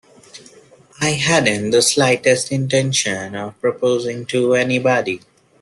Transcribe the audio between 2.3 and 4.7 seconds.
intention of proposing to